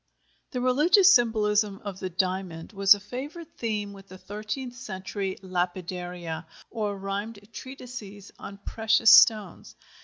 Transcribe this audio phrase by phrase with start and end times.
[0.49, 6.47] The religious symbolism of the diamond was a favorite theme with the thirteenth century "lapidaria,"
[6.71, 9.75] or rhymed treatises on precious stones.